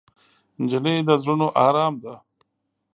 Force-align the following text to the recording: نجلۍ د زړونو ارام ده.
نجلۍ 0.61 0.95
د 1.07 1.09
زړونو 1.21 1.47
ارام 1.65 1.93
ده. 2.03 2.15